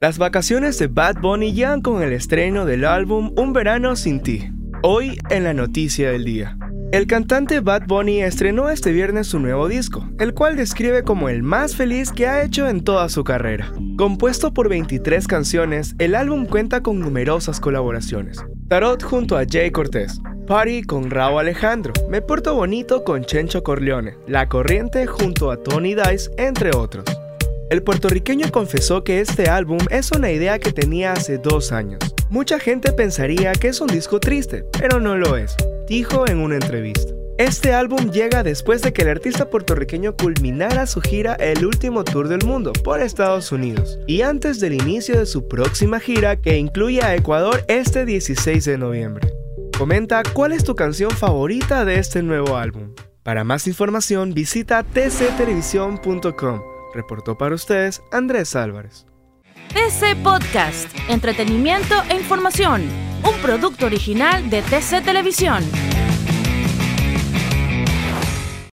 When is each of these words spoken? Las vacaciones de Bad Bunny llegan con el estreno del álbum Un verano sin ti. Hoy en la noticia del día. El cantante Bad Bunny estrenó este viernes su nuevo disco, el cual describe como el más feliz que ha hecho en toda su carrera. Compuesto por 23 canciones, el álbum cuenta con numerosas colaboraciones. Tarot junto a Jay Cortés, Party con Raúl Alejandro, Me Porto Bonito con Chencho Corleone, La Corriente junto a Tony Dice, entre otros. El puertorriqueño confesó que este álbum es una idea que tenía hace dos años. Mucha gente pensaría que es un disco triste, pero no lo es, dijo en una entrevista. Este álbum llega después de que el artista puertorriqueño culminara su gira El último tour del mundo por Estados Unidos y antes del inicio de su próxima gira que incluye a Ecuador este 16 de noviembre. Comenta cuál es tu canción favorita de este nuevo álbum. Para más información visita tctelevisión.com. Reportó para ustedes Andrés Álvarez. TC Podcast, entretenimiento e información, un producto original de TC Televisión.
Las 0.00 0.16
vacaciones 0.16 0.78
de 0.78 0.86
Bad 0.86 1.16
Bunny 1.20 1.52
llegan 1.52 1.80
con 1.80 2.04
el 2.04 2.12
estreno 2.12 2.64
del 2.64 2.84
álbum 2.84 3.32
Un 3.36 3.52
verano 3.52 3.96
sin 3.96 4.22
ti. 4.22 4.48
Hoy 4.84 5.18
en 5.28 5.42
la 5.42 5.54
noticia 5.54 6.12
del 6.12 6.24
día. 6.24 6.56
El 6.92 7.08
cantante 7.08 7.58
Bad 7.58 7.88
Bunny 7.88 8.22
estrenó 8.22 8.70
este 8.70 8.92
viernes 8.92 9.26
su 9.26 9.40
nuevo 9.40 9.66
disco, 9.66 10.08
el 10.20 10.34
cual 10.34 10.54
describe 10.54 11.02
como 11.02 11.28
el 11.28 11.42
más 11.42 11.74
feliz 11.74 12.12
que 12.12 12.28
ha 12.28 12.44
hecho 12.44 12.68
en 12.68 12.84
toda 12.84 13.08
su 13.08 13.24
carrera. 13.24 13.72
Compuesto 13.96 14.54
por 14.54 14.68
23 14.68 15.26
canciones, 15.26 15.96
el 15.98 16.14
álbum 16.14 16.46
cuenta 16.46 16.80
con 16.80 17.00
numerosas 17.00 17.58
colaboraciones. 17.58 18.38
Tarot 18.68 19.02
junto 19.02 19.36
a 19.36 19.46
Jay 19.50 19.72
Cortés, 19.72 20.20
Party 20.46 20.82
con 20.82 21.10
Raúl 21.10 21.40
Alejandro, 21.40 21.92
Me 22.08 22.22
Porto 22.22 22.54
Bonito 22.54 23.02
con 23.02 23.24
Chencho 23.24 23.64
Corleone, 23.64 24.14
La 24.28 24.48
Corriente 24.48 25.08
junto 25.08 25.50
a 25.50 25.60
Tony 25.60 25.96
Dice, 25.96 26.30
entre 26.36 26.70
otros. 26.70 27.17
El 27.70 27.82
puertorriqueño 27.82 28.50
confesó 28.50 29.04
que 29.04 29.20
este 29.20 29.50
álbum 29.50 29.78
es 29.90 30.10
una 30.12 30.30
idea 30.30 30.58
que 30.58 30.72
tenía 30.72 31.12
hace 31.12 31.36
dos 31.36 31.70
años. 31.70 32.00
Mucha 32.30 32.58
gente 32.58 32.92
pensaría 32.92 33.52
que 33.52 33.68
es 33.68 33.82
un 33.82 33.88
disco 33.88 34.20
triste, 34.20 34.64
pero 34.78 35.00
no 35.00 35.18
lo 35.18 35.36
es, 35.36 35.54
dijo 35.86 36.26
en 36.26 36.38
una 36.38 36.54
entrevista. 36.54 37.12
Este 37.36 37.74
álbum 37.74 38.10
llega 38.10 38.42
después 38.42 38.80
de 38.80 38.94
que 38.94 39.02
el 39.02 39.10
artista 39.10 39.50
puertorriqueño 39.50 40.16
culminara 40.16 40.86
su 40.86 41.00
gira 41.02 41.34
El 41.34 41.64
último 41.64 42.04
tour 42.04 42.26
del 42.26 42.44
mundo 42.44 42.72
por 42.72 43.00
Estados 43.00 43.52
Unidos 43.52 43.98
y 44.06 44.22
antes 44.22 44.60
del 44.60 44.72
inicio 44.72 45.18
de 45.18 45.26
su 45.26 45.46
próxima 45.46 46.00
gira 46.00 46.40
que 46.40 46.56
incluye 46.56 47.02
a 47.02 47.14
Ecuador 47.14 47.64
este 47.68 48.06
16 48.06 48.64
de 48.64 48.78
noviembre. 48.78 49.32
Comenta 49.76 50.22
cuál 50.32 50.52
es 50.52 50.64
tu 50.64 50.74
canción 50.74 51.10
favorita 51.10 51.84
de 51.84 51.98
este 51.98 52.22
nuevo 52.22 52.56
álbum. 52.56 52.94
Para 53.22 53.44
más 53.44 53.68
información 53.68 54.32
visita 54.32 54.82
tctelevisión.com. 54.82 56.77
Reportó 56.94 57.36
para 57.36 57.54
ustedes 57.54 58.02
Andrés 58.12 58.56
Álvarez. 58.56 59.06
TC 59.68 60.16
Podcast, 60.22 60.88
entretenimiento 61.08 61.94
e 62.08 62.14
información, 62.16 62.82
un 63.22 63.34
producto 63.42 63.86
original 63.86 64.48
de 64.48 64.62
TC 64.62 65.02
Televisión. 65.04 65.62